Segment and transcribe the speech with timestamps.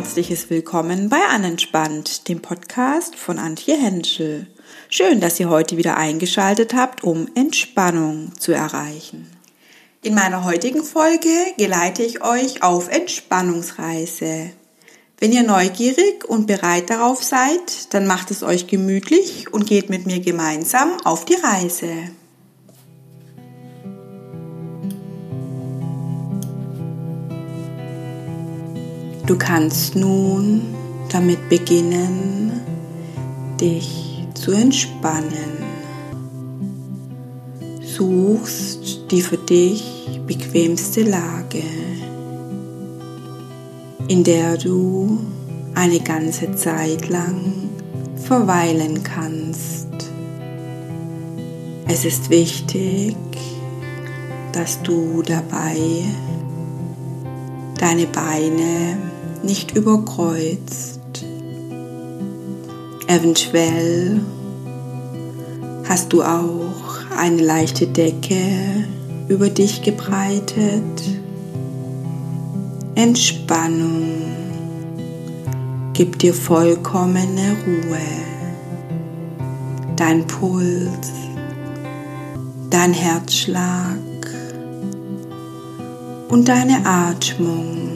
[0.00, 4.46] herzliches Willkommen bei Anentspannt, dem Podcast von Antje Henschel.
[4.88, 9.30] Schön, dass ihr heute wieder eingeschaltet habt, um Entspannung zu erreichen.
[10.02, 11.28] In meiner heutigen Folge
[11.58, 14.52] geleite ich euch auf Entspannungsreise.
[15.18, 20.06] Wenn ihr neugierig und bereit darauf seid, dann macht es euch gemütlich und geht mit
[20.06, 21.92] mir gemeinsam auf die Reise.
[29.30, 30.60] Du kannst nun
[31.08, 32.50] damit beginnen,
[33.60, 35.52] dich zu entspannen.
[37.80, 41.62] Suchst die für dich bequemste Lage,
[44.08, 45.20] in der du
[45.76, 47.70] eine ganze Zeit lang
[48.16, 49.86] verweilen kannst.
[51.86, 53.14] Es ist wichtig,
[54.50, 55.76] dass du dabei
[57.78, 59.09] deine Beine
[59.42, 61.00] nicht überkreuzt.
[63.06, 64.20] Eventuell
[65.88, 68.84] hast du auch eine leichte Decke
[69.28, 71.02] über dich gebreitet.
[72.94, 74.20] Entspannung
[75.92, 77.98] gibt dir vollkommene Ruhe.
[79.96, 81.10] Dein Puls,
[82.70, 83.98] dein Herzschlag
[86.28, 87.89] und deine Atmung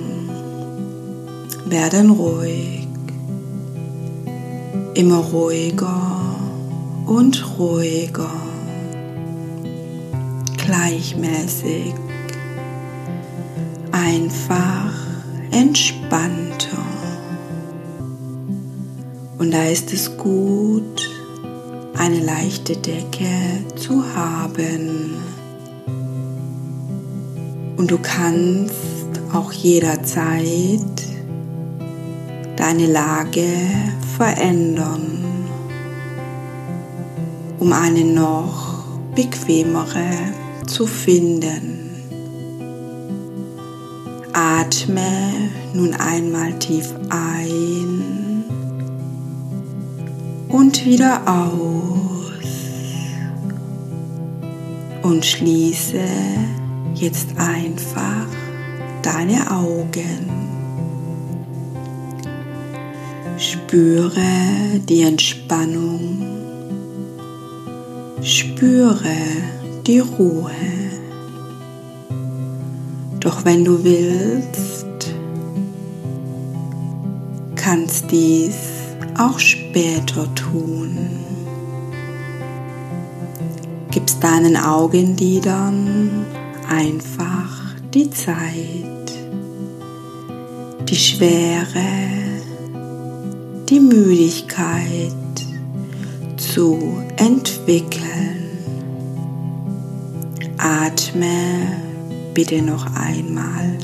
[1.66, 2.86] werden ruhig,
[4.94, 6.36] immer ruhiger
[7.06, 8.30] und ruhiger,
[10.56, 11.94] gleichmäßig,
[13.92, 14.92] einfach
[15.50, 16.84] entspannter.
[19.38, 21.10] Und da ist es gut,
[21.96, 25.14] eine leichte Decke zu haben.
[27.76, 28.74] Und du kannst
[29.32, 31.03] auch jederzeit
[32.74, 33.46] deine Lage
[34.16, 35.24] verändern,
[37.60, 38.82] um eine noch
[39.14, 40.10] bequemere
[40.66, 42.02] zu finden.
[44.32, 45.32] Atme
[45.72, 48.42] nun einmal tief ein
[50.48, 52.44] und wieder aus
[55.02, 56.00] und schließe
[56.96, 58.26] jetzt einfach
[59.02, 60.43] deine Augen.
[63.74, 66.22] Spüre die Entspannung,
[68.22, 69.16] spüre
[69.84, 70.52] die Ruhe.
[73.18, 74.86] Doch wenn du willst,
[77.56, 78.54] kannst dies
[79.18, 80.96] auch später tun.
[83.90, 86.24] Gibst deinen Augenlidern
[86.68, 89.10] einfach die Zeit,
[90.88, 92.33] die Schwere,
[93.68, 95.12] die Müdigkeit
[96.36, 98.48] zu entwickeln.
[100.58, 101.66] Atme
[102.34, 103.78] bitte noch einmal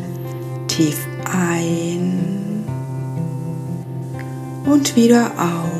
[0.66, 0.98] tief
[1.32, 2.64] ein
[4.66, 5.70] und wieder aus.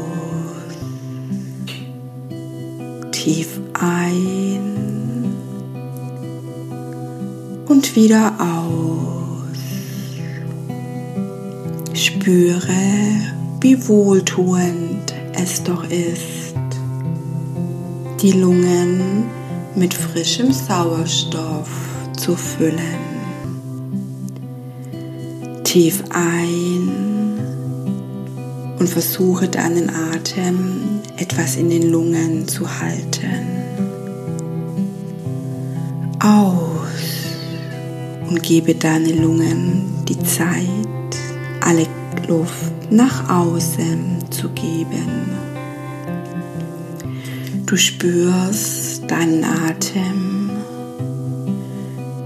[3.13, 5.35] Tief ein
[7.69, 9.41] und wieder aus.
[11.95, 16.55] Spüre, wie wohltuend es doch ist,
[18.23, 19.25] die Lungen
[19.75, 21.69] mit frischem Sauerstoff
[22.17, 23.11] zu füllen.
[25.65, 27.39] Tief ein
[28.79, 33.47] und versuche deinen Atem etwas in den Lungen zu halten.
[36.19, 36.71] Aus
[38.29, 40.67] und gebe deine Lungen die Zeit,
[41.61, 41.87] alle
[42.27, 45.31] Luft nach außen zu geben.
[47.67, 50.51] Du spürst deinen Atem,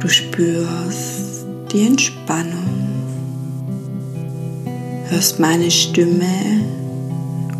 [0.00, 2.64] du spürst die Entspannung,
[5.10, 6.62] hörst meine Stimme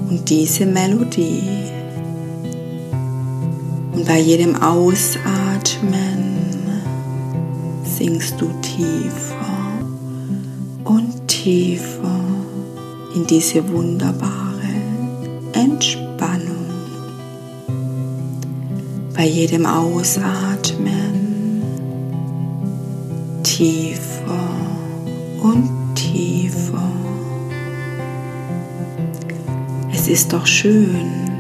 [0.09, 1.43] und diese Melodie.
[3.93, 6.25] Und bei jedem Ausatmen
[7.85, 9.45] sinkst du tiefer
[10.85, 12.24] und tiefer
[13.15, 14.75] in diese wunderbare
[15.53, 16.67] Entspannung.
[19.15, 21.63] Bei jedem Ausatmen
[23.45, 24.49] tiefer
[25.43, 26.91] und tiefer.
[29.93, 31.31] Es ist doch schön,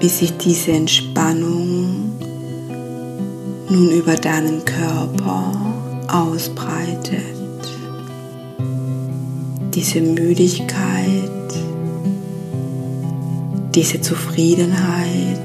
[0.00, 2.12] wie sich diese Entspannung
[3.70, 5.52] nun über deinen Körper
[6.08, 7.33] ausbreitet
[9.74, 11.30] diese Müdigkeit,
[13.74, 15.40] diese Zufriedenheit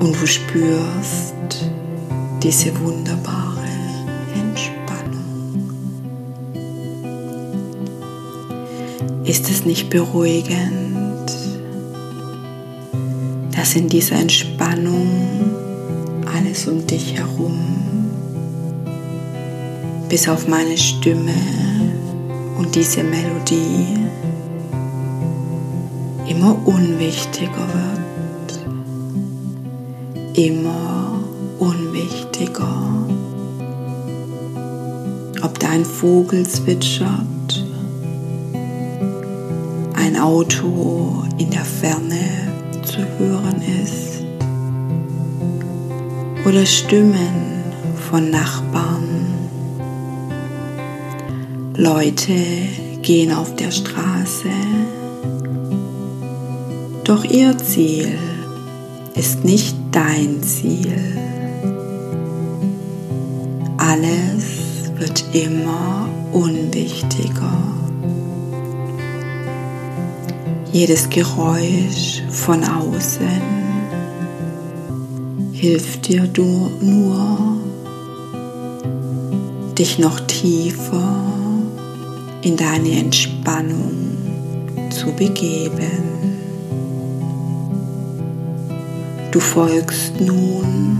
[0.00, 1.34] und du spürst
[2.42, 3.64] diese wunderbare
[4.34, 5.70] Entspannung.
[9.24, 11.30] Ist es nicht beruhigend,
[13.54, 15.54] dass in dieser Entspannung
[16.36, 17.85] alles um dich herum,
[20.08, 21.34] bis auf meine Stimme
[22.58, 23.98] und diese Melodie,
[26.28, 28.60] immer unwichtiger wird,
[30.36, 31.20] immer
[31.58, 33.06] unwichtiger.
[35.42, 37.64] Ob dein Vogel zwitschert,
[39.94, 42.46] ein Auto in der Ferne
[42.84, 44.22] zu hören ist
[46.46, 47.56] oder Stimmen
[48.10, 48.95] von Nachbarn.
[51.76, 52.34] Leute
[53.02, 54.50] gehen auf der Straße
[57.06, 58.18] doch ihr Ziel
[59.14, 60.98] ist nicht dein Ziel.
[63.78, 67.62] Alles wird immer unwichtiger.
[70.72, 73.40] Jedes Geräusch von außen
[75.52, 76.28] hilft dir
[76.80, 77.56] nur,
[79.78, 81.45] dich noch tiefer
[82.46, 83.90] in deine Entspannung
[84.90, 86.38] zu begeben.
[89.32, 90.96] Du folgst nun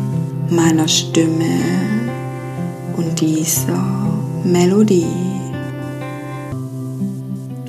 [0.51, 1.61] meiner Stimme
[2.97, 3.81] und dieser
[4.43, 5.07] Melodie.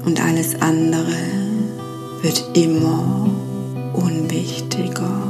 [0.06, 1.14] Und alles andere
[2.24, 3.30] wird immer
[3.94, 5.22] unwichtiger.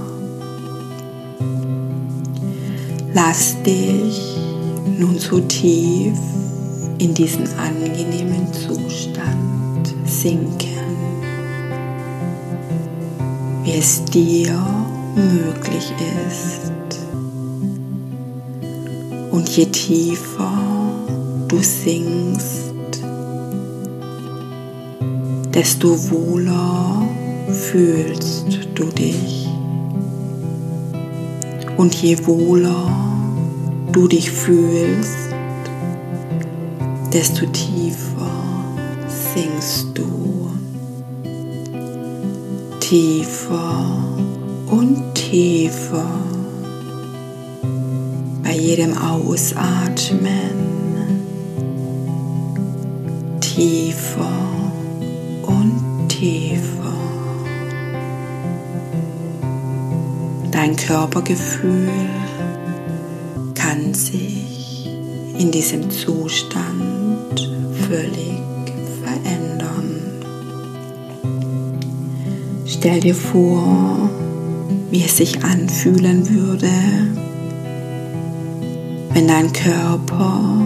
[3.14, 4.38] Lass dich
[4.98, 6.14] nun so tief
[7.00, 10.98] in diesen angenehmen Zustand sinken,
[13.64, 14.60] wie es dir
[15.16, 15.94] möglich
[16.28, 16.72] ist.
[19.32, 20.58] Und je tiefer
[21.48, 22.74] du sinkst,
[25.54, 27.08] desto wohler
[27.52, 28.46] fühlst
[28.76, 29.48] du dich.
[31.78, 32.92] Und je wohler
[33.92, 35.27] du dich fühlst,
[37.18, 38.30] desto tiefer
[39.34, 40.52] sinkst du.
[42.80, 44.04] Tiefer
[44.68, 46.06] und tiefer
[48.44, 50.68] bei jedem Ausatmen
[53.42, 54.38] tiefer
[55.42, 56.94] und tiefer.
[60.52, 61.90] Dein Körpergefühl
[63.56, 64.88] kann sich
[65.40, 66.67] in diesem Zustand
[67.88, 68.40] völlig
[69.04, 70.02] verändern.
[72.66, 74.10] Stell dir vor,
[74.92, 76.70] wie es sich anfühlen würde,
[79.14, 80.62] wenn dein Körper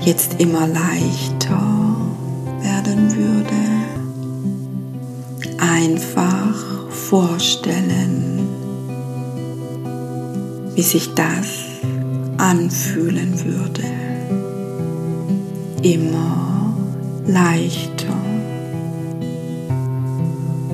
[0.00, 1.96] jetzt immer leichter
[2.60, 3.54] werden würde.
[5.58, 8.48] Einfach vorstellen,
[10.74, 11.64] wie sich das
[12.38, 14.03] anfühlen würde.
[15.84, 16.74] Immer
[17.26, 18.16] leichter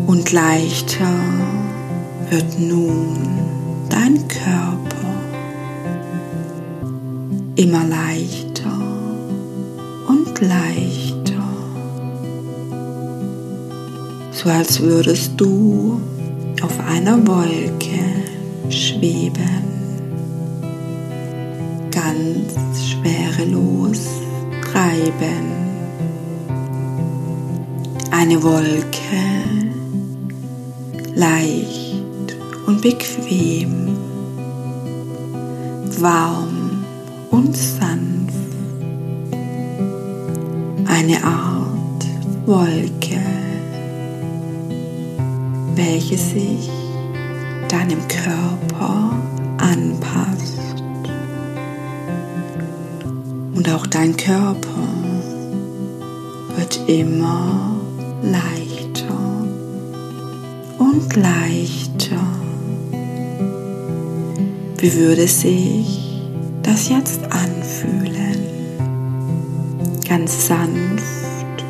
[0.06, 1.10] und leichter
[2.30, 3.18] wird nun
[3.88, 5.08] dein Körper
[7.56, 8.70] immer leichter
[10.06, 11.42] und leichter,
[14.30, 16.00] so als würdest du
[16.62, 17.98] auf einer Wolke
[18.68, 19.64] schweben,
[21.90, 22.54] ganz
[22.86, 24.20] schwerelos
[24.72, 25.50] treiben.
[28.10, 28.90] Eine Wolke
[31.14, 32.36] leicht
[32.66, 33.96] und bequem,
[35.98, 36.84] warm
[37.30, 38.34] und sanft.
[40.86, 42.06] Eine Art
[42.46, 43.20] Wolke,
[45.74, 46.70] welche sich
[47.68, 49.12] deinem Körper
[49.58, 50.49] anpasst.
[53.60, 54.88] Und auch dein Körper
[56.56, 57.76] wird immer
[58.22, 59.44] leichter
[60.78, 62.22] und leichter.
[64.78, 66.22] Wie würde sich
[66.62, 68.38] das jetzt anfühlen?
[70.08, 71.62] Ganz sanft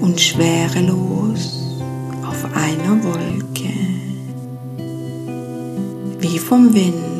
[0.00, 1.78] und schwerelos
[2.26, 3.72] auf einer Wolke,
[6.18, 7.11] wie vom Wind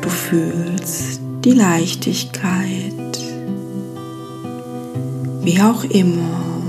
[0.00, 3.18] du fühlst die Leichtigkeit.
[5.42, 6.62] Wie auch immer,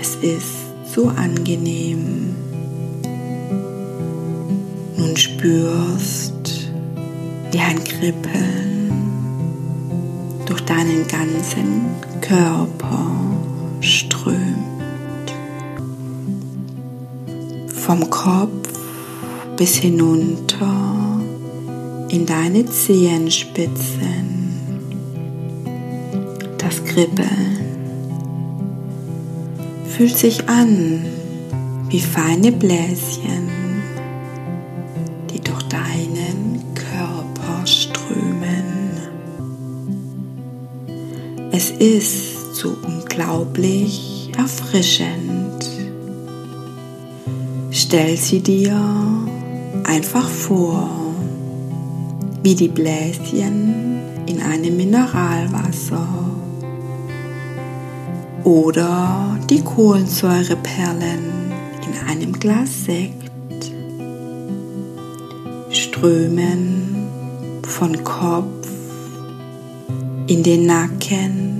[0.00, 2.34] es ist so angenehm.
[4.96, 6.70] Nun spürst
[7.52, 8.90] wie ein Kribbeln
[10.46, 11.82] durch deinen ganzen
[12.22, 13.37] Körper
[13.80, 15.32] strömt.
[17.68, 18.68] Vom Kopf
[19.56, 21.20] bis hinunter
[22.10, 24.38] in deine Zehenspitzen.
[26.58, 27.58] Das Kribbeln
[29.86, 31.04] fühlt sich an
[31.88, 33.48] wie feine Bläschen,
[35.32, 38.92] die durch deinen Körper strömen.
[41.50, 42.76] Es ist so
[43.18, 45.68] unglaublich erfrischend.
[47.70, 48.78] Stell sie dir
[49.84, 50.88] einfach vor,
[52.42, 56.06] wie die Bläschen in einem Mineralwasser
[58.44, 61.52] oder die Kohlensäureperlen
[61.86, 63.72] in einem Glas Sekt
[65.70, 67.08] strömen
[67.62, 68.68] von Kopf
[70.28, 71.57] in den Nacken,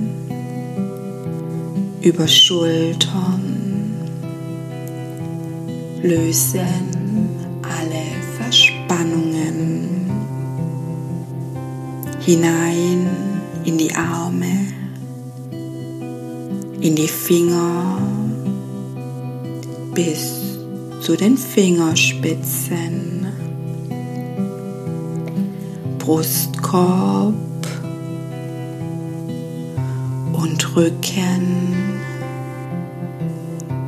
[2.01, 3.93] über Schultern,
[6.01, 7.29] lösen
[7.61, 8.05] alle
[8.37, 10.09] Verspannungen.
[12.21, 13.09] Hinein
[13.65, 14.67] in die Arme,
[16.79, 17.97] in die Finger
[19.93, 20.39] bis
[21.01, 23.25] zu den Fingerspitzen,
[25.97, 27.33] Brustkorb
[30.33, 31.88] und Rücken,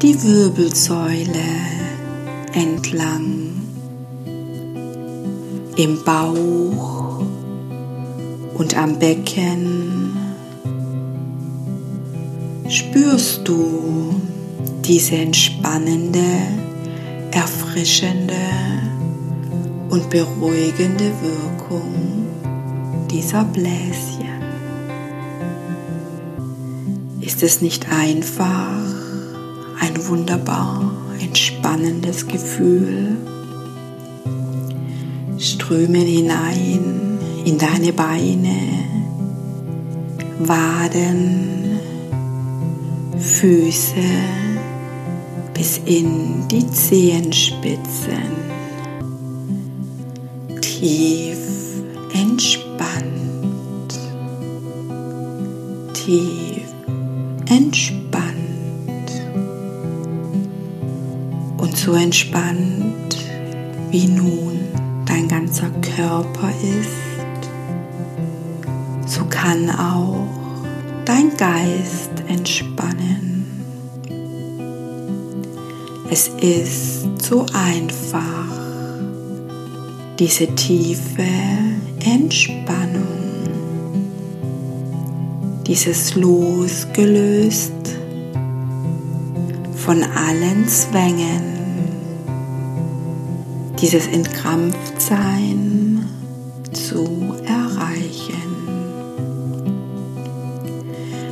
[0.02, 1.46] die Wirbelsäule
[2.54, 3.52] entlang,
[5.76, 7.24] im Bauch
[8.56, 10.18] und am Becken
[12.68, 14.16] spürst du
[14.84, 16.26] diese entspannende,
[17.32, 18.34] erfrischende
[19.90, 22.26] und beruhigende Wirkung
[23.12, 24.42] dieser Bläschen.
[27.22, 28.81] Ist es nicht einfach
[29.82, 33.18] ein wunderbar entspannendes Gefühl?
[35.38, 38.58] Strömen hinein in deine Beine,
[40.40, 41.80] Waden,
[43.18, 43.96] Füße
[45.54, 48.32] bis in die Zehenspitzen.
[50.62, 51.40] Tief
[52.14, 54.00] entspannt.
[55.94, 56.41] Tief
[61.84, 63.18] so entspannt
[63.90, 64.60] wie nun
[65.08, 67.50] dein ganzer Körper ist,
[69.08, 70.28] so kann auch
[71.06, 73.48] dein Geist entspannen.
[76.12, 78.46] Es ist so einfach,
[80.20, 81.26] diese tiefe
[82.06, 83.08] Entspannung,
[85.66, 87.72] dieses losgelöst
[89.78, 91.51] von allen Zwängen,
[93.82, 96.08] dieses Entkrampftsein
[96.72, 98.42] zu erreichen.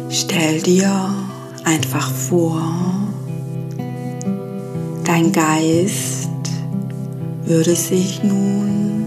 [0.10, 1.14] Stell dir
[1.64, 2.62] einfach vor,
[5.06, 6.28] dein Geist
[7.46, 9.06] würde sich nun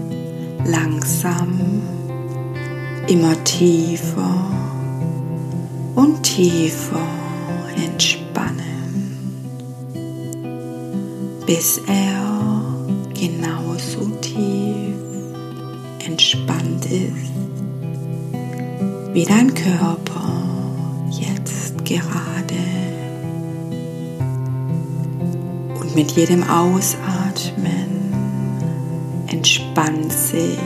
[0.65, 1.81] langsam
[3.07, 4.45] immer tiefer
[5.95, 7.05] und tiefer
[7.75, 9.17] entspannen,
[11.45, 12.12] bis er
[19.13, 20.43] wie dein Körper
[21.11, 22.55] jetzt gerade.
[25.79, 27.93] Und mit jedem Ausatmen
[29.27, 30.57] entspannt sich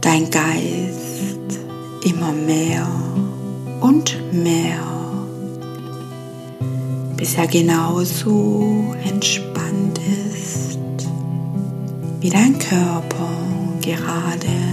[0.00, 1.58] dein Geist
[2.04, 2.86] immer mehr
[3.80, 4.78] und mehr,
[7.16, 9.98] bis er genauso entspannt
[10.32, 10.78] ist
[12.20, 13.28] wie dein Körper
[13.80, 14.67] gerade.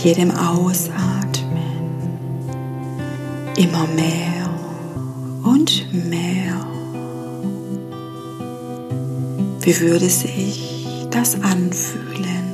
[0.00, 1.60] Mit jedem Ausatmen
[3.58, 4.48] immer mehr
[5.44, 6.66] und mehr.
[9.60, 12.46] Wie würde sich das anfühlen?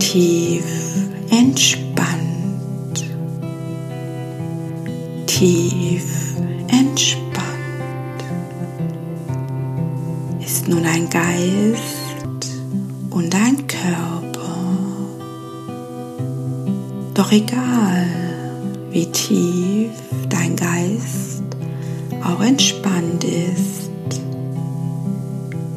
[0.00, 0.64] Tief
[1.30, 1.86] entspannt
[5.38, 6.34] tief
[6.68, 8.24] entspannt.
[10.44, 12.50] Ist nun ein Geist
[13.10, 14.15] und ein Körper.
[17.16, 18.06] Doch egal,
[18.90, 19.90] wie tief
[20.28, 21.44] dein Geist
[22.22, 23.90] auch entspannt ist,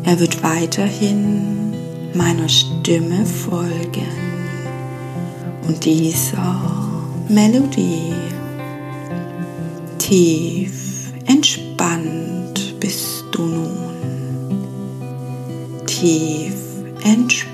[0.03, 1.73] er wird weiterhin
[2.13, 4.11] meiner Stimme folgen
[5.65, 6.59] und dieser
[7.29, 8.13] Melodie.
[9.97, 13.77] Tief entspannt bist du nun.
[15.85, 16.55] Tief
[17.05, 17.48] entspannt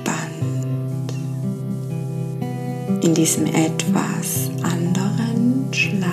[3.05, 6.09] in diesem etwas anderen Schlaf.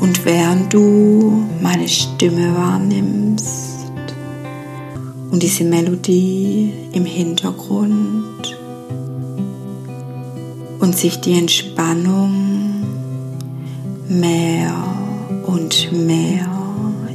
[0.00, 3.74] Und während du meine Stimme wahrnimmst,
[5.30, 8.56] und diese Melodie im Hintergrund
[10.78, 12.84] und sich die Entspannung
[14.08, 14.72] mehr
[15.46, 16.48] und mehr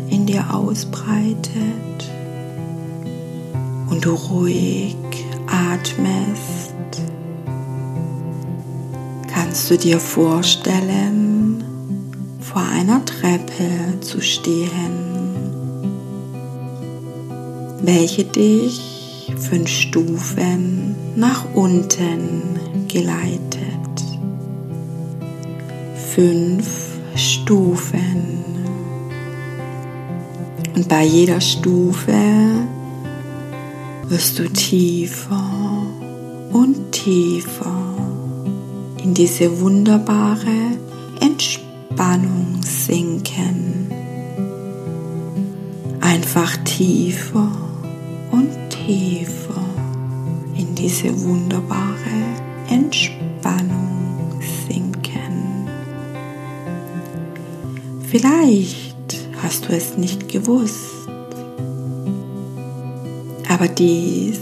[0.10, 1.50] in dir ausbreitet
[3.90, 4.98] und du ruhig
[9.70, 11.64] du dir vorstellen,
[12.40, 15.10] vor einer Treppe zu stehen
[17.82, 18.80] welche dich
[19.38, 23.60] fünf Stufen nach unten geleitet.
[26.14, 28.44] Fünf Stufen.
[30.76, 32.14] Und bei jeder Stufe
[34.08, 35.52] wirst du tiefer
[36.52, 37.79] und tiefer
[39.10, 40.78] in diese wunderbare
[41.20, 43.92] Entspannung sinken.
[46.00, 47.52] Einfach tiefer
[48.30, 49.66] und tiefer
[50.56, 52.20] in diese wunderbare
[52.70, 55.68] Entspannung sinken.
[58.12, 61.10] Vielleicht hast du es nicht gewusst,
[63.50, 64.40] aber dies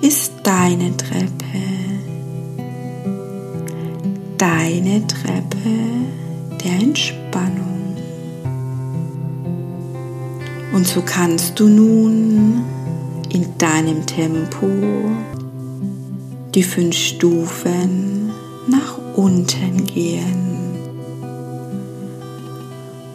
[0.00, 1.35] ist deine Treppe.
[4.58, 5.68] Deine Treppe
[6.64, 7.94] der Entspannung.
[10.72, 12.64] Und so kannst du nun
[13.28, 14.66] in deinem Tempo
[16.54, 18.30] die fünf Stufen
[18.66, 20.78] nach unten gehen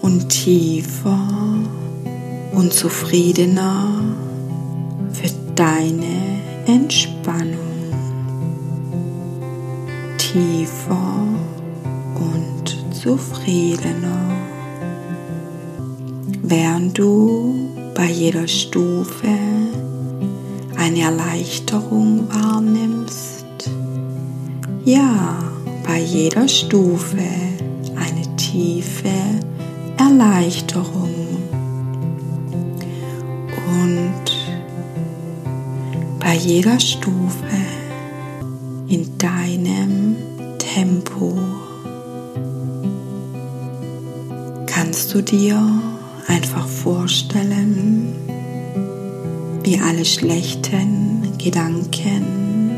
[0.03, 1.27] und tiefer
[2.51, 3.87] und zufriedener
[5.11, 7.50] für deine Entspannung.
[13.11, 14.37] Zufriedener,
[16.43, 19.37] während du bei jeder Stufe
[20.77, 23.69] eine Erleichterung wahrnimmst.
[24.85, 25.37] Ja,
[25.85, 27.27] bei jeder Stufe
[27.97, 29.09] eine tiefe
[29.97, 31.13] Erleichterung.
[33.81, 34.27] Und
[36.17, 37.59] bei jeder Stufe
[38.87, 40.15] in deinem
[40.57, 41.60] Tempo
[45.13, 45.61] du dir
[46.27, 48.15] einfach vorstellen,
[49.63, 52.71] wie alle schlechten Gedanken,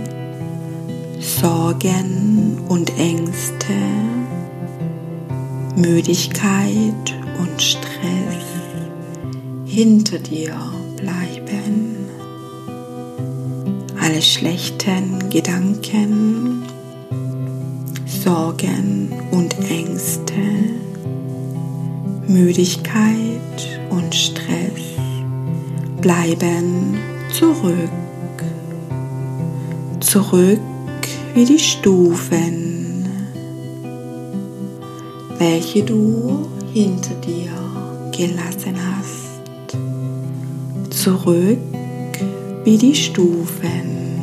[1.19, 3.75] Sorgen und Ängste,
[5.75, 8.47] Müdigkeit und Stress
[9.65, 10.55] hinter dir
[10.97, 11.97] bleiben.
[14.01, 16.63] Alle schlechten Gedanken,
[18.07, 20.33] Sorgen und Ängste,
[22.27, 24.97] Müdigkeit und Stress
[26.01, 26.97] bleiben
[27.31, 27.89] zurück.
[29.99, 30.59] Zurück
[31.33, 33.05] wie die Stufen,
[35.38, 37.51] welche du hinter dir
[38.15, 39.77] gelassen hast.
[40.91, 41.59] Zurück
[42.63, 44.21] wie die Stufen.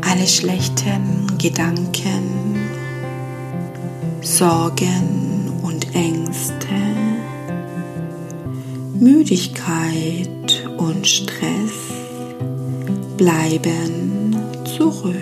[0.00, 2.61] Alle schlechten Gedanken,
[4.42, 6.66] Sorgen und Ängste
[8.98, 11.92] Müdigkeit und Stress
[13.16, 14.34] bleiben
[14.76, 15.14] zurück.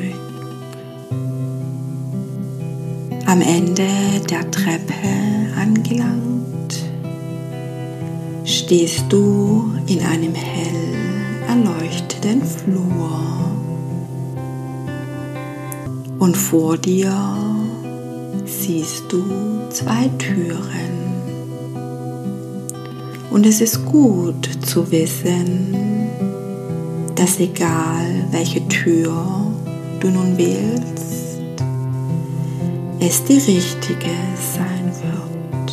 [3.26, 3.90] Am Ende
[4.30, 4.94] der Treppe
[5.54, 6.82] angelangt,
[8.46, 10.94] stehst du in einem hell
[11.46, 13.20] erleuchteten Flur
[16.18, 17.49] und vor dir
[18.70, 19.24] siehst du
[19.70, 20.94] zwei Türen.
[23.30, 25.74] Und es ist gut zu wissen,
[27.16, 29.12] dass egal welche Tür
[29.98, 31.40] du nun wählst,
[33.00, 34.14] es die richtige
[34.54, 35.72] sein wird.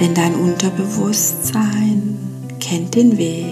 [0.00, 2.18] Denn dein Unterbewusstsein
[2.60, 3.46] kennt den Weg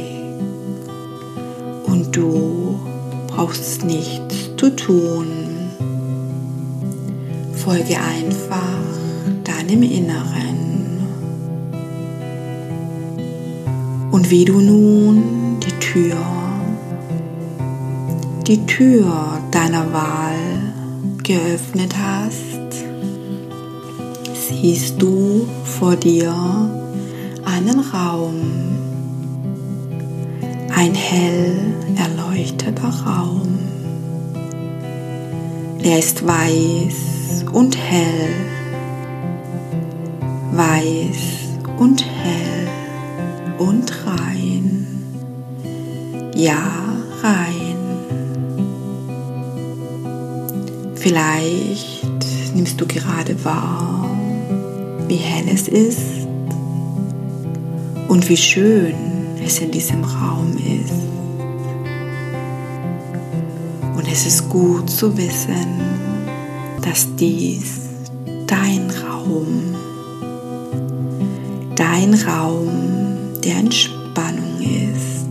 [1.86, 2.78] und du
[3.28, 5.45] brauchst nichts zu tun.
[7.66, 8.78] Folge einfach
[9.42, 11.00] deinem Inneren.
[14.12, 16.16] Und wie du nun die Tür,
[18.46, 20.38] die Tür deiner Wahl
[21.24, 22.84] geöffnet hast,
[24.32, 26.32] siehst du vor dir
[27.44, 28.42] einen Raum,
[30.72, 31.52] ein hell
[31.96, 33.58] erleuchteter Raum.
[35.82, 37.05] Er ist weiß
[37.52, 38.28] und hell,
[40.52, 41.46] weiß
[41.78, 42.68] und hell
[43.58, 44.86] und rein.
[46.34, 46.58] Ja,
[47.22, 47.76] rein.
[50.94, 52.04] Vielleicht
[52.54, 54.10] nimmst du gerade wahr,
[55.08, 56.26] wie hell es ist
[58.08, 58.94] und wie schön
[59.44, 60.92] es in diesem Raum ist.
[63.96, 65.95] Und es ist gut zu wissen,
[66.86, 67.80] dass dies
[68.46, 69.74] dein Raum,
[71.74, 72.70] dein Raum
[73.42, 75.26] der Entspannung ist.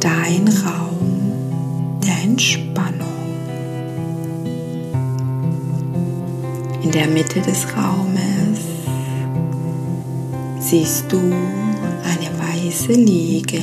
[0.00, 1.32] Dein Raum
[2.02, 3.06] der Entspannung.
[6.82, 8.60] In der Mitte des Raumes
[10.58, 13.60] siehst du eine weiße Liege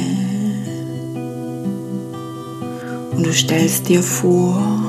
[3.16, 4.85] und du stellst dir vor,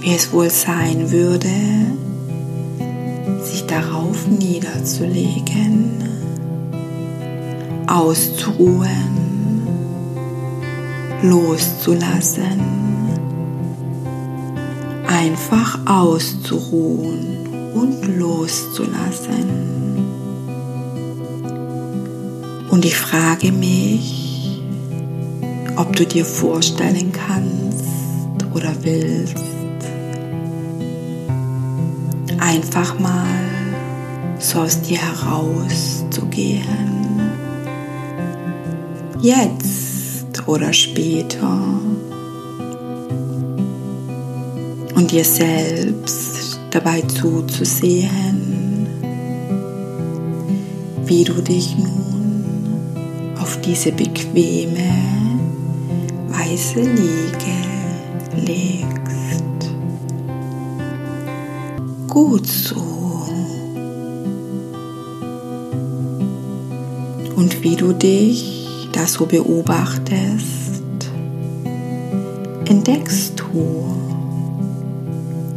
[0.00, 1.50] wie es wohl sein würde,
[3.42, 6.02] sich darauf niederzulegen,
[7.86, 9.66] auszuruhen,
[11.22, 12.60] loszulassen,
[15.06, 19.70] einfach auszuruhen und loszulassen.
[22.70, 24.62] Und ich frage mich,
[25.76, 27.84] ob du dir vorstellen kannst
[28.54, 29.49] oder willst,
[32.50, 33.46] einfach mal
[34.40, 37.20] so aus dir herauszugehen.
[39.20, 41.62] Jetzt oder später.
[44.96, 48.88] Und dir selbst dabei zuzusehen,
[51.06, 54.92] wie du dich nun auf diese bequeme
[56.28, 57.60] weiße Liege
[58.34, 59.09] legst.
[62.10, 62.74] Gut so.
[67.36, 70.82] Und wie du dich da so beobachtest,
[72.64, 73.84] entdeckst du,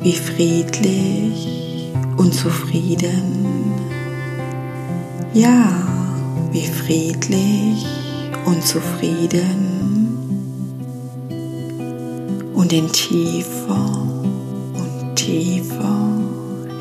[0.04, 3.74] wie friedlich und zufrieden,
[5.34, 5.72] ja,
[6.52, 7.84] wie friedlich
[8.46, 10.20] und zufrieden
[12.54, 14.08] und in tiefer
[14.76, 16.13] und tiefer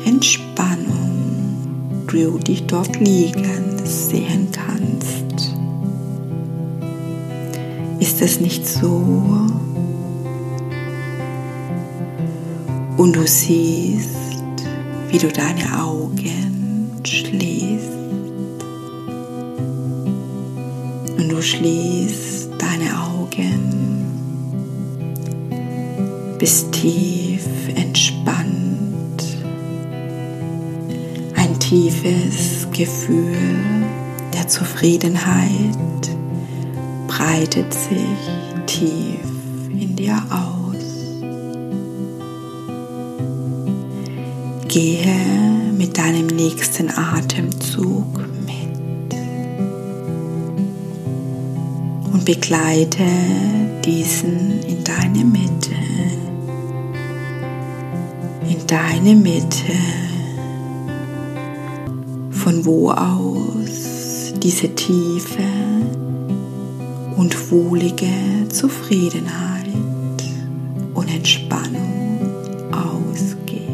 [0.05, 0.83] Entspannung
[2.13, 5.51] du dich dort liegen sehen kannst.
[7.99, 9.03] Ist es nicht so?
[12.97, 14.15] Und du siehst,
[15.09, 17.91] wie du deine Augen schließt.
[21.17, 24.05] Und du schließt deine Augen,
[26.37, 27.12] bist tief
[32.03, 33.33] tiefes Gefühl
[34.33, 35.77] der Zufriedenheit
[37.07, 39.19] breitet sich tief
[39.69, 40.73] in dir aus.
[44.67, 45.15] Gehe
[45.77, 49.15] mit deinem nächsten Atemzug mit
[52.11, 53.05] und begleite
[53.85, 55.75] diesen in deine Mitte,
[58.49, 59.73] in deine Mitte,
[62.43, 65.43] von wo aus diese tiefe
[67.15, 68.09] und wohlige
[68.49, 69.69] Zufriedenheit
[70.93, 72.27] und Entspannung
[72.73, 73.69] ausgeht.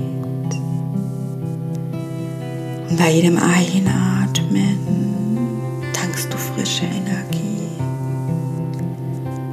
[2.91, 4.77] Und bei jedem Einatmen
[5.91, 7.71] tankst du frische Energie.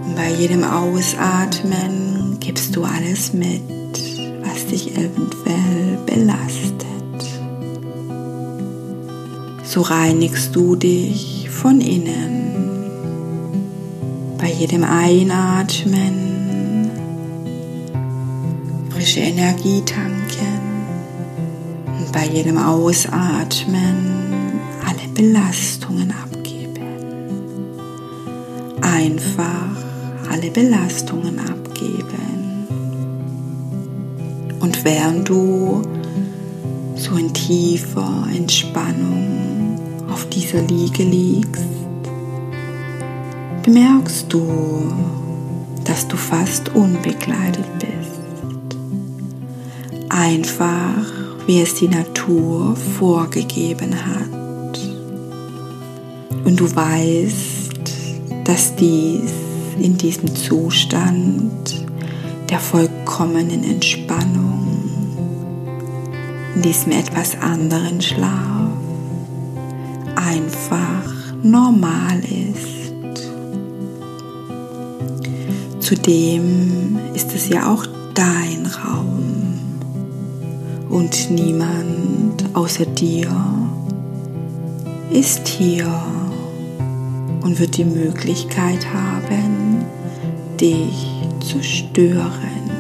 [0.04, 3.62] Und bei jedem Ausatmen gibst du alles mit,
[4.42, 6.65] was dich eventuell belastet.
[9.76, 12.80] So reinigst du dich von innen.
[14.38, 16.14] Bei jedem Einatmen
[18.88, 20.62] frische Energie tanken
[21.98, 24.24] und bei jedem Ausatmen
[24.88, 26.86] alle Belastungen abgeben.
[28.80, 29.76] Einfach
[30.32, 32.66] alle Belastungen abgeben.
[34.58, 35.82] Und während du
[36.94, 39.45] so in tiefer Entspannung
[40.36, 41.64] dieser Liege liegst,
[43.62, 44.92] bemerkst du,
[45.84, 48.78] dass du fast unbekleidet bist.
[50.10, 51.06] Einfach,
[51.46, 54.78] wie es die Natur vorgegeben hat.
[56.44, 57.92] Und du weißt,
[58.44, 59.32] dass dies
[59.80, 61.82] in diesem Zustand
[62.50, 64.84] der vollkommenen Entspannung,
[66.54, 68.55] in diesem etwas anderen Schlaf,
[71.56, 72.92] normal ist.
[75.80, 79.54] Zudem ist es ja auch dein Raum
[80.90, 83.30] und niemand außer dir
[85.10, 85.90] ist hier
[87.42, 89.86] und wird die Möglichkeit haben,
[90.60, 91.06] dich
[91.40, 92.70] zu stören.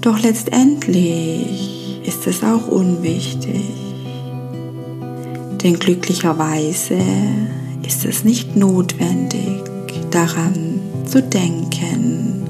[0.00, 3.81] Doch letztendlich ist es auch unwichtig,
[5.62, 6.98] denn glücklicherweise
[7.86, 9.62] ist es nicht notwendig,
[10.10, 12.42] daran zu denken,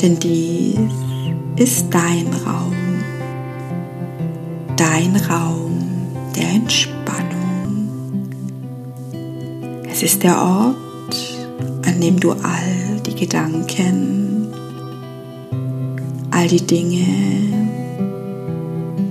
[0.00, 0.78] denn dies
[1.56, 2.74] ist dein Raum,
[4.76, 5.78] dein Raum
[6.34, 7.88] der Entspannung.
[9.90, 10.76] Es ist der Ort,
[11.86, 14.48] an dem du all die Gedanken,
[16.30, 17.06] all die Dinge,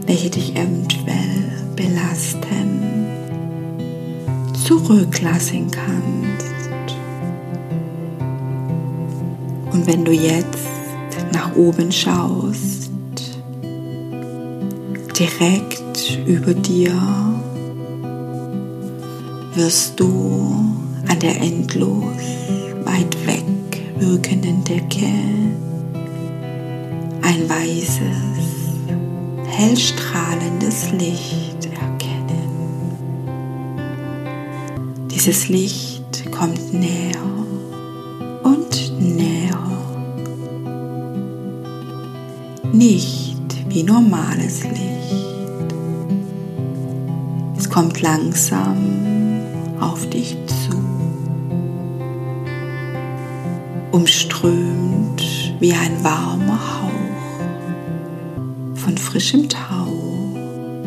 [0.07, 1.30] welche dich eventuell
[1.81, 3.07] belasten,
[4.65, 6.95] zurücklassen kannst.
[9.71, 10.59] Und wenn du jetzt
[11.33, 12.91] nach oben schaust,
[15.17, 16.93] direkt über dir,
[19.55, 20.65] wirst du
[21.07, 22.21] an der endlos
[22.85, 23.43] weit weg
[23.97, 25.11] wirkenden Decke
[27.23, 28.01] ein weißes,
[29.47, 31.40] hellstrahlendes Licht
[35.23, 37.21] Dieses Licht kommt näher
[38.41, 39.59] und näher.
[42.73, 43.37] nicht
[43.69, 45.75] wie normales Licht.
[47.55, 48.77] Es kommt langsam
[49.79, 50.75] auf dich zu,
[53.91, 55.21] umströmt
[55.59, 57.41] wie ein warmer Hauch
[58.73, 59.93] von frischem Tau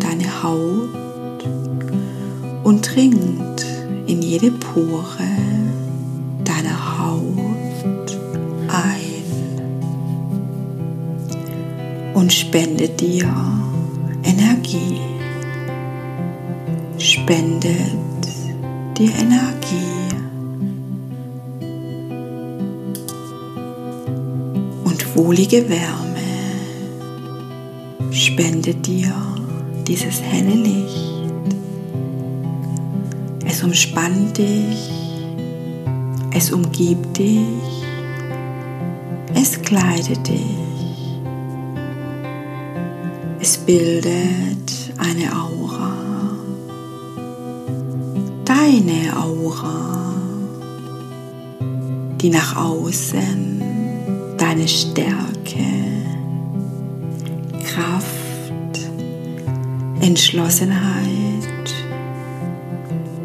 [0.01, 1.45] deine Haut
[2.65, 3.54] und dringt
[4.07, 5.29] in jede Pore
[6.45, 8.19] deiner Haut
[8.69, 9.25] ein
[12.15, 13.35] und spende dir
[14.23, 15.01] Energie.
[16.99, 18.29] Spendet
[18.97, 19.65] dir Energie.
[24.85, 26.05] Und wohlige Wärme
[28.11, 29.13] spendet dir
[29.87, 31.04] dieses helle Licht.
[33.75, 34.89] Umspannt dich,
[36.33, 37.83] es umgibt dich,
[39.35, 41.19] es kleidet dich.
[43.41, 45.93] Es bildet eine Aura,
[48.45, 50.15] deine Aura,
[52.21, 53.61] die nach außen
[54.39, 55.67] deine Stärke,
[57.65, 58.79] Kraft,
[60.01, 61.24] Entschlossenheit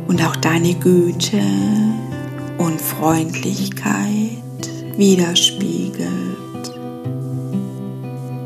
[0.09, 1.41] und auch deine Güte
[2.57, 4.67] und Freundlichkeit
[4.97, 6.09] widerspiegelt.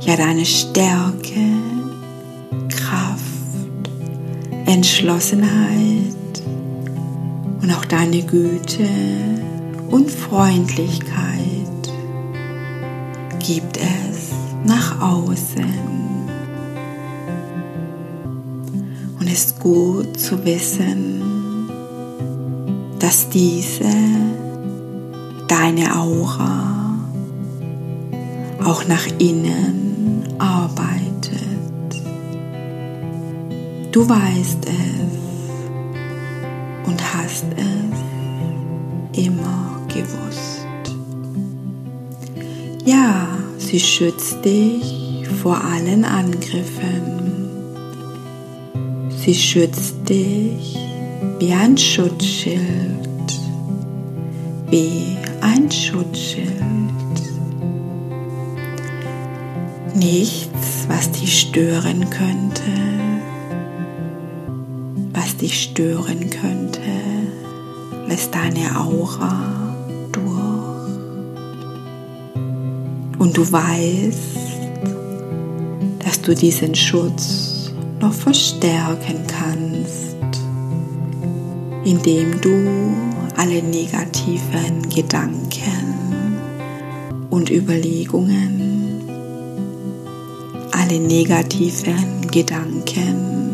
[0.02, 1.63] Ja, deine Stärke,
[4.73, 6.43] Entschlossenheit
[7.62, 8.89] und auch deine Güte
[9.89, 11.13] und Freundlichkeit
[13.39, 14.32] gibt es
[14.65, 15.73] nach außen.
[19.19, 21.33] Und es ist gut zu wissen,
[23.04, 23.92] dass diese
[25.50, 26.98] deine Aura
[28.63, 31.38] auch nach innen arbeitet.
[33.92, 35.20] Du weißt es
[36.88, 40.66] und hast es immer gewusst.
[42.86, 47.50] Ja, sie schützt dich vor allen Angriffen.
[49.10, 50.83] Sie schützt dich
[51.40, 52.60] wie ein Schutzschild,
[54.70, 56.52] wie ein Schutzschild.
[59.96, 62.64] Nichts, was dich stören könnte,
[65.14, 66.82] was dich stören könnte,
[68.08, 69.76] lässt deine Aura
[70.12, 70.34] durch.
[73.20, 74.38] Und du weißt,
[76.04, 79.73] dass du diesen Schutz noch verstärken kannst,
[81.86, 82.93] indem du
[83.36, 86.38] alle negativen Gedanken
[87.30, 89.02] und Überlegungen,
[90.72, 93.52] alle negativen Gedanken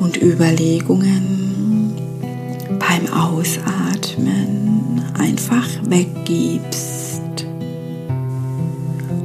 [0.00, 1.94] und Überlegungen
[2.78, 7.22] beim Ausatmen einfach weggibst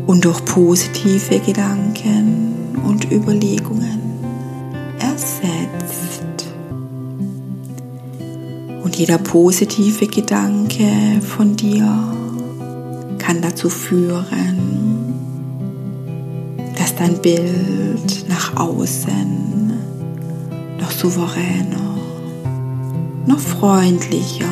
[0.07, 2.53] und durch positive Gedanken
[2.85, 3.62] und Überlegungen
[8.93, 11.83] Und jeder positive Gedanke von dir
[13.17, 15.15] kann dazu führen,
[16.77, 19.73] dass dein Bild nach außen
[20.79, 21.97] noch souveräner,
[23.25, 24.45] noch freundlicher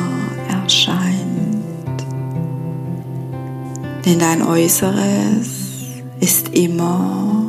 [0.48, 2.04] erscheint.
[4.04, 5.46] Denn dein Äußeres
[6.18, 7.44] ist immer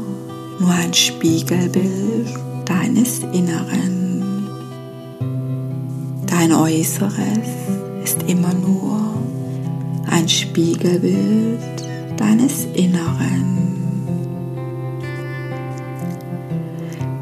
[0.59, 2.27] nur ein Spiegelbild
[2.65, 3.92] deines Inneren.
[6.45, 7.47] Dein Äußeres
[8.03, 8.99] ist immer nur
[10.11, 11.57] ein Spiegelbild
[12.17, 13.59] deines Inneren.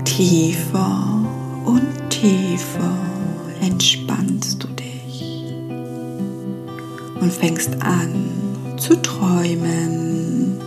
[0.05, 1.23] Tiefer
[1.65, 2.97] und tiefer
[3.61, 5.53] entspannst du dich
[7.21, 8.25] und fängst an
[8.77, 10.59] zu träumen.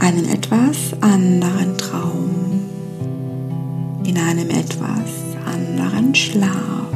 [0.00, 2.60] Einen etwas anderen Traum
[4.04, 6.92] in einem etwas anderen Schlaf.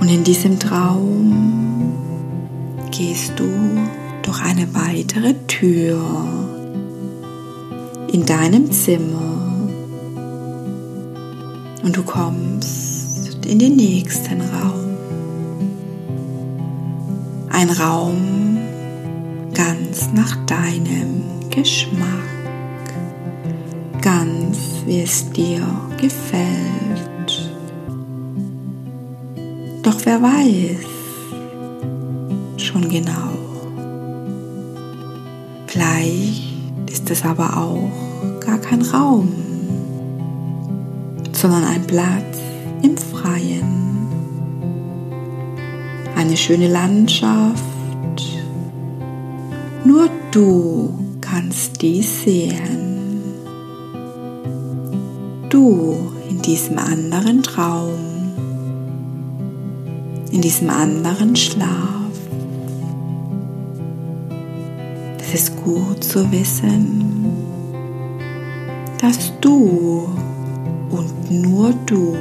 [0.00, 1.92] Und in diesem Traum
[2.90, 3.48] gehst du
[4.22, 5.98] durch eine weitere Tür
[8.12, 9.58] in deinem Zimmer
[11.82, 14.96] und du kommst in den nächsten Raum.
[17.50, 18.58] Ein Raum
[19.52, 22.34] ganz nach deinem Geschmack
[24.04, 24.33] ganz,
[24.86, 25.66] wie es dir
[26.00, 27.50] gefällt.
[29.82, 30.94] Doch wer weiß
[32.56, 33.32] schon genau.
[35.66, 36.42] Vielleicht
[36.90, 39.32] ist es aber auch gar kein Raum,
[41.32, 42.38] sondern ein Platz
[42.82, 44.08] im Freien.
[46.16, 47.62] Eine schöne Landschaft.
[49.84, 52.93] Nur du kannst dies sehen
[55.54, 58.32] du in diesem anderen Traum,
[60.32, 62.10] in diesem anderen Schlaf.
[65.20, 67.24] Es ist gut zu wissen,
[69.00, 70.08] dass du
[70.90, 72.16] und nur du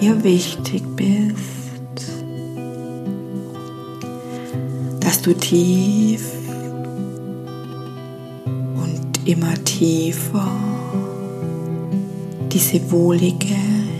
[0.00, 2.10] hier wichtig bist,
[4.98, 6.32] dass du tief
[8.74, 10.71] und immer tiefer
[12.52, 13.56] diese wohlige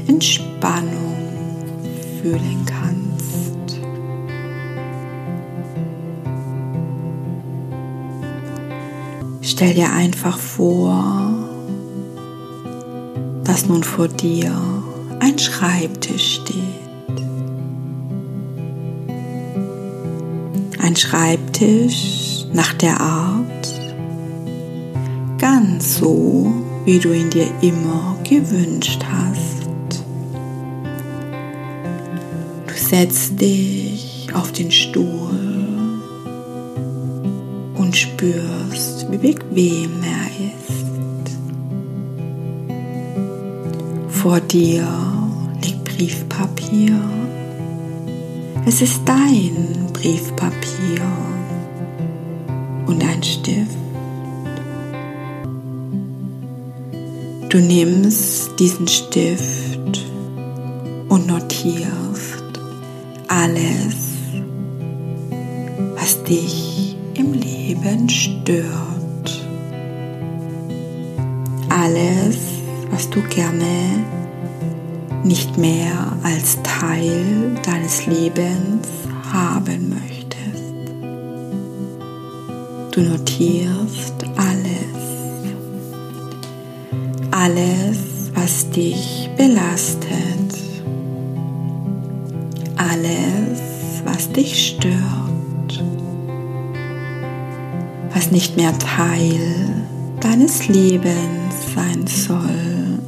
[0.06, 1.16] Entspannung
[2.20, 3.80] fühlen kannst.
[9.40, 11.32] Stell dir einfach vor,
[13.44, 14.52] dass nun vor dir
[15.20, 16.56] ein Schreibtisch steht.
[20.78, 23.80] Ein Schreibtisch nach der Art,
[25.38, 26.52] ganz so,
[26.84, 29.68] wie du ihn dir immer gewünscht hast.
[32.66, 36.00] Du setzt dich auf den Stuhl
[37.74, 41.36] und spürst, wie bequem er ist.
[44.08, 44.88] Vor dir
[45.62, 46.98] liegt Briefpapier.
[48.64, 51.02] Es ist dein Briefpapier
[52.86, 53.71] und ein Stift.
[57.52, 60.06] Du nimmst diesen Stift
[61.10, 62.42] und notierst
[63.28, 63.94] alles,
[65.94, 69.44] was dich im Leben stört.
[71.68, 72.38] Alles,
[72.90, 74.02] was du gerne
[75.22, 78.88] nicht mehr als Teil deines Lebens
[79.30, 80.94] haben möchtest.
[82.92, 84.91] Du notierst alles
[87.44, 90.54] alles, was dich belastet,
[92.76, 93.60] alles,
[94.04, 95.22] was dich stört.
[98.32, 99.84] nicht mehr Teil
[100.20, 102.98] deines Lebens sein soll.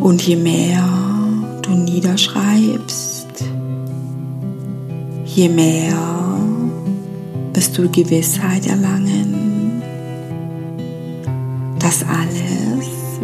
[0.00, 0.84] Und je mehr
[1.62, 3.28] du niederschreibst,
[5.24, 5.96] je mehr
[7.54, 9.37] wirst du Gewissheit erlangen,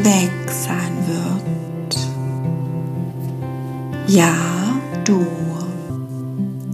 [0.05, 1.97] weg sein wird.
[4.07, 4.35] Ja,
[5.05, 5.27] du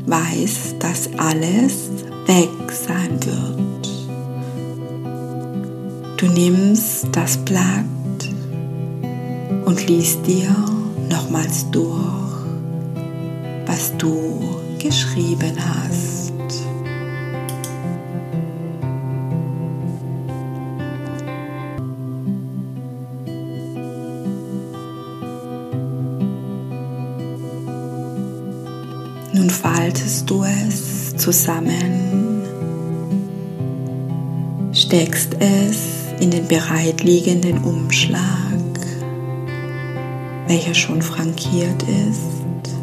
[0.07, 1.91] weißt, dass alles
[2.27, 3.89] weg sein wird.
[6.17, 7.85] Du nimmst das Blatt
[9.65, 10.55] und liest dir
[11.09, 12.45] nochmals durch,
[13.67, 14.41] was du
[14.79, 16.20] geschrieben hast.
[31.41, 32.43] Zusammen,
[34.75, 35.79] steckst es
[36.21, 38.21] in den bereitliegenden Umschlag,
[40.49, 42.75] welcher schon frankiert ist.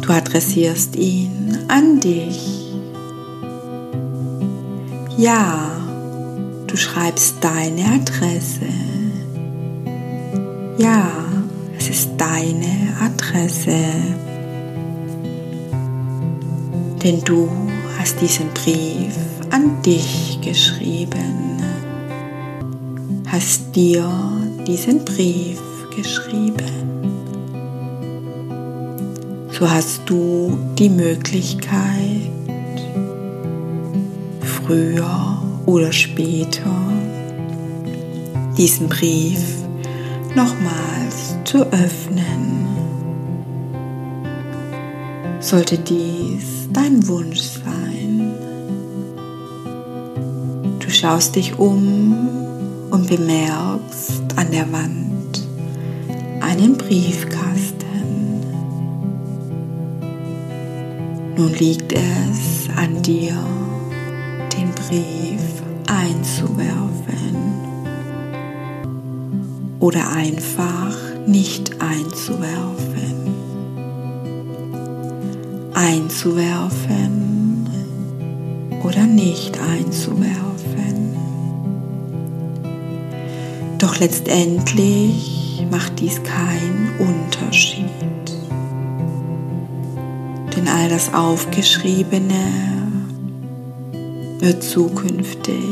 [0.00, 2.72] Du adressierst ihn an dich.
[5.18, 5.70] Ja,
[6.66, 8.72] du schreibst deine Adresse.
[10.78, 11.10] Ja,
[11.78, 13.76] es ist deine Adresse.
[17.02, 17.48] Denn du
[17.98, 19.16] hast diesen Brief
[19.50, 21.56] an dich geschrieben.
[23.26, 24.06] Hast dir
[24.66, 25.60] diesen Brief
[25.96, 26.90] geschrieben.
[29.50, 32.30] So hast du die Möglichkeit,
[34.40, 36.70] früher oder später
[38.58, 39.40] diesen Brief
[40.34, 42.66] nochmals zu öffnen.
[45.40, 46.59] Sollte dies
[46.90, 48.32] dein Wunsch sein.
[50.78, 52.28] Du schaust dich um
[52.90, 55.48] und bemerkst an der Wand
[56.40, 57.76] einen Briefkasten.
[61.36, 63.34] Nun liegt es an dir,
[64.56, 67.36] den Brief einzuwerfen
[69.78, 71.79] oder einfach nicht
[76.20, 77.66] Einzuwerfen
[78.84, 81.16] oder nicht einzuwerfen.
[83.78, 87.86] Doch letztendlich macht dies keinen Unterschied.
[90.54, 92.34] Denn all das Aufgeschriebene
[94.40, 95.64] wird zukünftig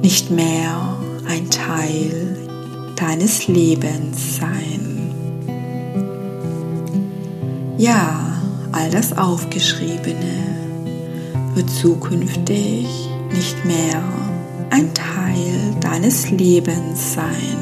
[0.00, 0.96] nicht mehr
[1.28, 2.38] ein Teil
[2.96, 5.12] deines Lebens sein.
[7.76, 8.25] Ja,
[8.76, 10.36] all das Aufgeschriebene
[11.54, 12.86] wird zukünftig
[13.32, 14.02] nicht mehr
[14.68, 17.56] ein Teil deines Lebens sein.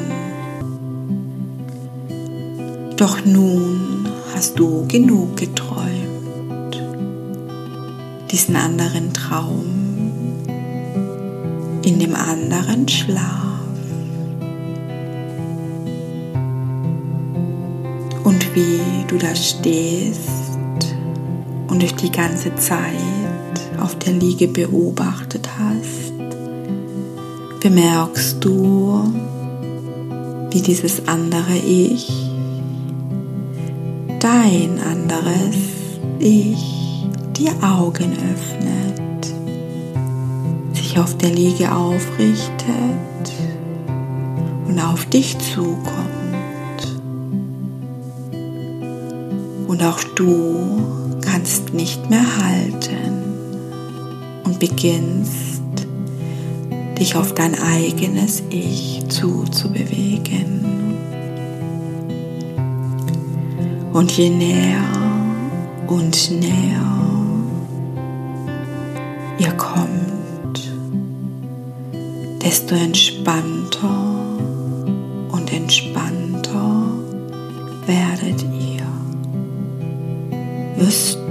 [2.97, 6.83] Doch nun hast du genug geträumt,
[8.33, 9.67] diesen anderen Traum
[11.85, 13.21] in dem anderen Schlaf.
[18.25, 20.44] Und wie du da stehst
[21.75, 22.79] und durch die ganze Zeit
[23.81, 26.13] auf der Liege beobachtet hast,
[27.61, 29.13] bemerkst du,
[30.53, 32.09] wie dieses andere Ich,
[34.21, 35.57] dein anderes
[36.21, 39.35] Ich, die Augen öffnet,
[40.75, 43.33] sich auf der Liege aufrichtet
[44.69, 45.83] und auf dich zukommt.
[49.67, 51.04] Und auch du
[51.45, 53.23] kannst nicht mehr halten
[54.45, 55.63] und beginnst
[56.99, 60.97] dich auf dein eigenes Ich zuzubewegen.
[63.93, 64.89] Und je näher
[65.87, 67.35] und näher
[69.37, 70.73] ihr kommt,
[72.43, 74.14] desto entspannter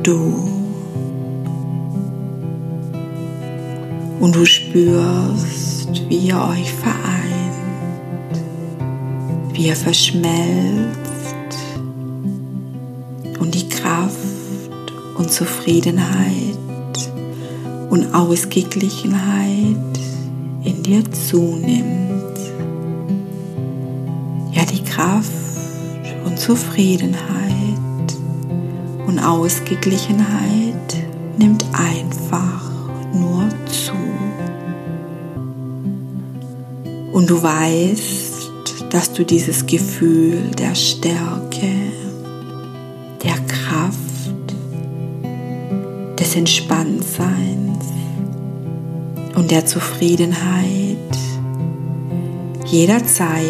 [0.03, 0.49] du.
[4.19, 8.43] Und du spürst, wie ihr euch vereint,
[9.53, 11.57] wie ihr verschmelzt
[13.39, 14.17] und die Kraft
[15.17, 16.57] und Zufriedenheit
[17.89, 19.77] und Ausgeglichenheit
[20.63, 22.39] in dir zunimmt.
[24.53, 25.31] Ja, die Kraft
[26.25, 27.42] und Zufriedenheit
[29.23, 30.95] Ausgeglichenheit
[31.37, 32.69] nimmt einfach
[33.13, 33.93] nur zu.
[37.11, 41.71] Und du weißt, dass du dieses Gefühl der Stärke,
[43.23, 44.13] der Kraft,
[46.19, 47.85] des Entspanntseins
[49.35, 50.97] und der Zufriedenheit
[52.65, 53.43] jederzeit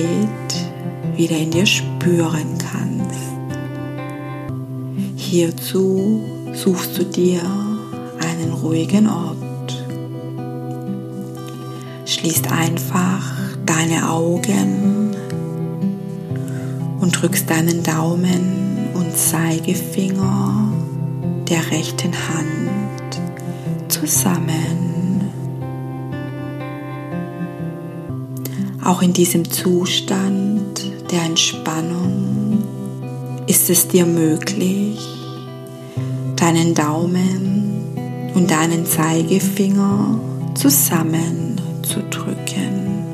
[1.15, 2.62] wieder in dir spüren kannst.
[5.35, 6.21] Hierzu
[6.53, 7.41] suchst du dir
[8.21, 9.83] einen ruhigen Ort.
[12.05, 13.33] Schließt einfach
[13.65, 15.15] deine Augen
[16.99, 20.71] und drückst deinen Daumen und Zeigefinger
[21.49, 23.19] der rechten Hand
[23.87, 25.31] zusammen.
[28.83, 32.63] Auch in diesem Zustand der Entspannung
[33.47, 35.22] ist es dir möglich,
[36.43, 37.95] deinen Daumen
[38.33, 40.19] und deinen Zeigefinger
[40.55, 43.05] zusammen zu drücken.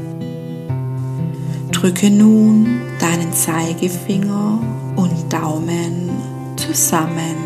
[1.72, 4.60] Drücke nun deinen Zeigefinger
[4.96, 6.10] und Daumen
[6.56, 7.38] zusammen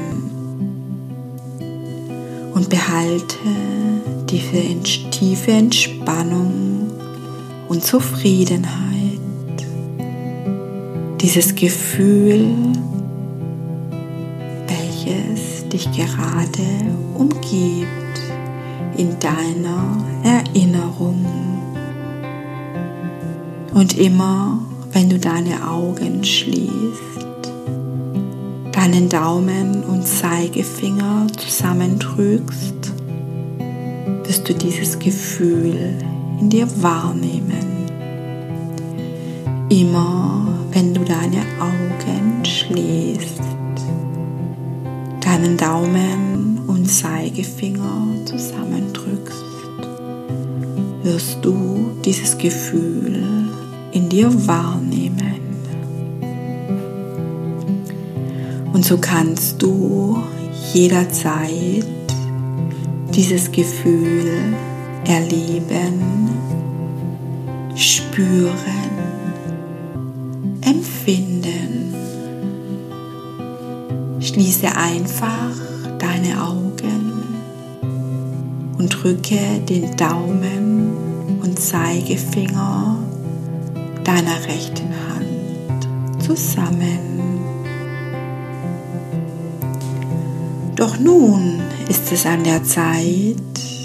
[2.53, 3.35] und behalte
[4.29, 6.91] diese tiefe Entspannung
[7.67, 9.19] und Zufriedenheit.
[11.19, 12.45] Dieses Gefühl,
[15.73, 16.63] dich gerade
[17.15, 18.21] umgibt
[18.95, 21.25] in deiner Erinnerung.
[23.73, 24.59] Und immer,
[24.91, 27.17] wenn du deine Augen schließt,
[28.71, 32.93] deinen Daumen und Zeigefinger zusammendrückst,
[34.25, 35.95] wirst du dieses Gefühl
[36.39, 37.87] in dir wahrnehmen.
[39.69, 43.52] Immer wenn du deine Augen schließt,
[45.33, 49.43] deinen Daumen und Zeigefinger zusammendrückst,
[51.01, 53.23] wirst du dieses Gefühl
[53.93, 55.41] in dir wahrnehmen.
[58.73, 60.21] Und so kannst du
[60.71, 61.83] jederzeit
[63.15, 64.53] dieses Gefühl
[65.05, 66.29] erleben,
[67.75, 68.53] spüren,
[70.61, 71.95] empfinden.
[74.33, 75.51] Schließe einfach
[75.99, 77.13] deine Augen
[78.79, 79.37] und drücke
[79.69, 82.97] den Daumen und Zeigefinger
[84.03, 86.97] deiner rechten Hand zusammen.
[90.75, 93.37] Doch nun ist es an der Zeit,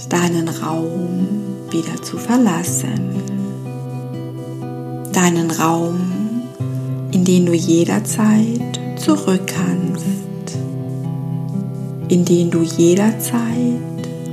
[0.08, 1.28] deinen Raum
[1.70, 3.10] wieder zu verlassen.
[5.12, 6.00] Deinen Raum,
[7.12, 10.17] in den du jederzeit zurück kannst.
[12.08, 13.82] In den du jederzeit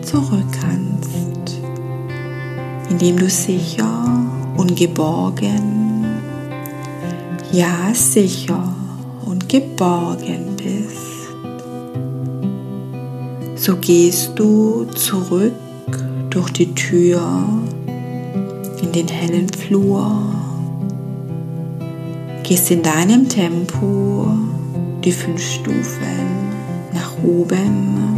[0.01, 1.59] zurück kannst.
[2.89, 6.05] In dem du sicher und geborgen,
[7.51, 8.73] ja sicher
[9.25, 10.95] und geborgen bist.
[13.55, 15.53] So gehst du zurück
[16.29, 17.43] durch die Tür
[18.81, 20.21] in den hellen Flur.
[22.43, 24.27] Gehst in deinem Tempo
[25.03, 26.24] die fünf Stufen
[27.25, 28.17] oben.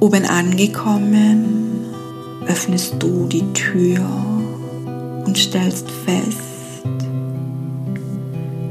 [0.00, 1.70] Oben angekommen,
[2.46, 4.00] öffnest du die Tür
[5.26, 6.82] und stellst fest,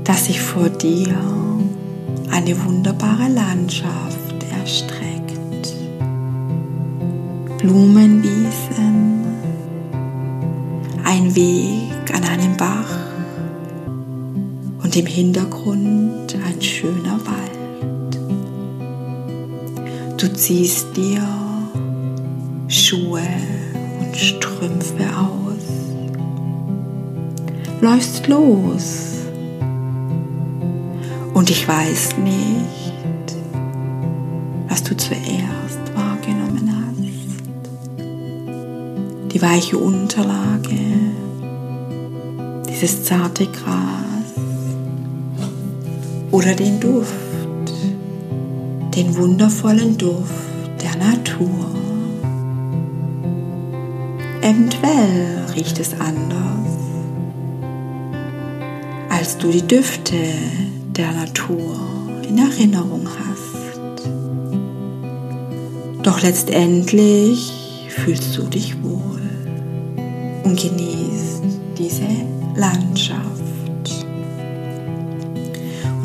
[0.03, 1.15] dass sich vor dir
[2.31, 5.75] eine wunderbare Landschaft erstreckt.
[7.59, 9.23] Blumenwiesen,
[11.03, 12.97] ein Weg an einem Bach
[14.81, 16.18] und im Hintergrund
[16.59, 18.19] ein schöner Wald.
[20.19, 21.25] Du ziehst dir
[22.67, 23.21] Schuhe
[24.01, 25.63] und Strümpfe aus,
[27.79, 29.05] läufst los.
[31.33, 33.37] Und ich weiß nicht,
[34.67, 36.89] was du zuerst wahrgenommen hast.
[39.31, 40.77] Die weiche Unterlage,
[42.67, 44.08] dieses zarte Gras
[46.31, 47.13] oder den Duft,
[48.95, 50.33] den wundervollen Duft
[50.81, 51.49] der Natur.
[54.41, 56.77] Eventuell riecht es anders,
[59.09, 60.15] als du die Düfte
[60.95, 61.77] der Natur
[62.27, 64.09] in Erinnerung hast.
[66.03, 67.51] Doch letztendlich
[67.89, 68.88] fühlst du dich wohl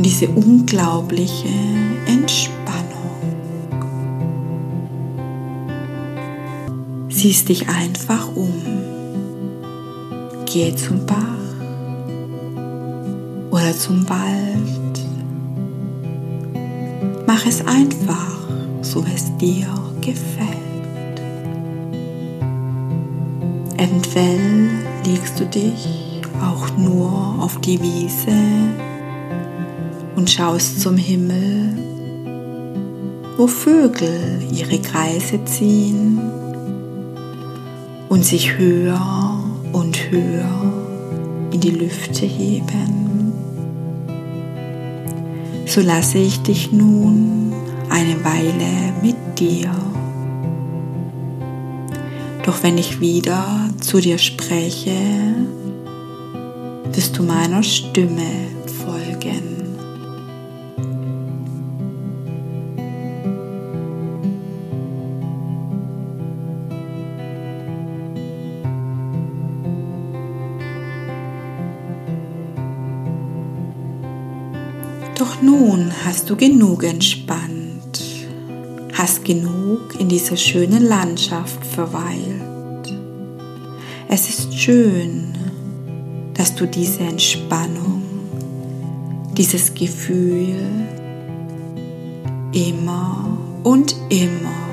[0.05, 1.49] und diese unglaubliche
[2.07, 2.85] Entspannung.
[7.09, 8.53] Siehst dich einfach um.
[10.45, 11.17] Geh zum Bach
[13.51, 15.01] oder zum Wald.
[17.27, 18.37] Mach es einfach,
[18.83, 19.67] so es dir
[20.03, 21.23] gefällt.
[23.79, 24.69] Eventuell
[25.07, 28.33] legst du dich auch nur auf die Wiese
[30.17, 31.77] und schaust zum Himmel,
[33.37, 36.21] wo Vögel ihre Kreise ziehen
[38.09, 39.43] und sich höher
[39.73, 40.73] und höher
[41.51, 43.33] in die Lüfte heben.
[45.67, 47.53] So lasse ich dich nun
[47.91, 49.71] eine Weile mit dir.
[52.45, 53.45] Doch wenn ich wieder
[53.81, 54.93] zu dir spreche,
[56.93, 58.54] wirst du meiner Stimme
[76.15, 78.01] hast du genug entspannt
[78.93, 82.95] hast genug in dieser schönen Landschaft verweilt.
[84.07, 85.35] Es ist schön,
[86.35, 88.03] dass du diese Entspannung,
[89.37, 90.55] dieses Gefühl
[92.53, 94.69] immer und immer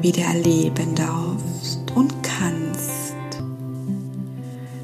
[0.00, 3.42] wieder erleben darfst und kannst.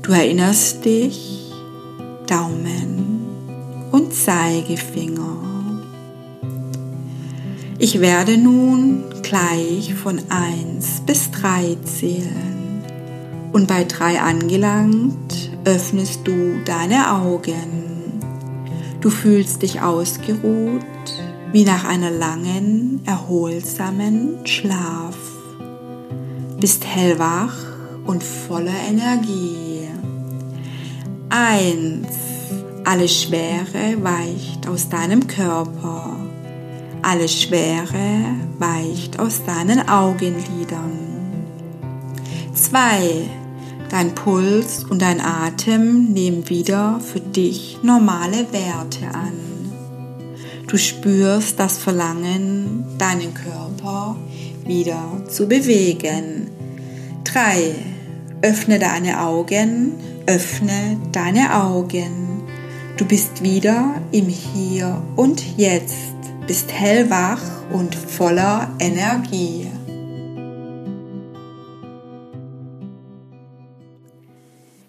[0.03, 1.51] Du erinnerst dich,
[2.27, 3.27] Daumen
[3.93, 5.06] und Zeigefinger
[7.79, 12.85] ich werde nun gleich von 1 bis 3 zählen
[13.53, 18.21] und bei 3 angelangt öffnest du deine Augen.
[19.01, 20.85] Du fühlst dich ausgeruht
[21.53, 25.17] wie nach einer langen, erholsamen Schlaf.
[26.61, 27.57] Bist hellwach
[28.05, 29.89] und voller Energie.
[31.31, 32.07] 1.
[32.85, 36.26] Alle Schwere weicht aus deinem Körper.
[37.09, 40.99] Alle Schwere weicht aus deinen Augenlidern.
[42.53, 43.31] 2.
[43.89, 49.35] Dein Puls und dein Atem nehmen wieder für dich normale Werte an.
[50.67, 54.17] Du spürst das Verlangen, deinen Körper
[54.65, 56.51] wieder zu bewegen.
[57.23, 57.73] 3.
[58.43, 59.93] Öffne deine Augen,
[60.27, 62.43] öffne deine Augen.
[62.97, 66.16] Du bist wieder im Hier und Jetzt
[66.47, 67.41] bist hellwach
[67.73, 69.71] und voller Energie.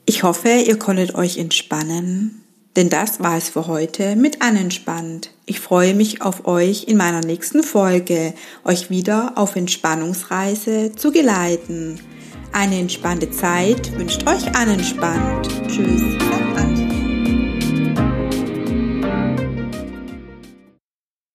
[0.05, 2.43] Ich hoffe, ihr konntet euch entspannen,
[2.75, 5.31] denn das war es für heute mit Anentspannt.
[5.45, 8.33] Ich freue mich auf euch in meiner nächsten Folge,
[8.63, 11.99] euch wieder auf Entspannungsreise zu geleiten.
[12.53, 15.47] Eine entspannte Zeit wünscht euch Anentspannt.
[15.67, 16.01] Tschüss,
[16.55, 16.76] sagt